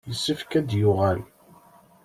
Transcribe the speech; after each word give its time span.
Yessefk 0.09 0.51
ad 0.59 0.65
d-yuɣal. 0.69 1.19